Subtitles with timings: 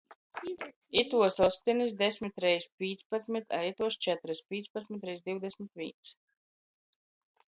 [1.01, 6.15] Ituos ostonis— desmit reiz pīcpadsmit, a ituos četrys— pīcpadsmit reiz divdesmit vīns!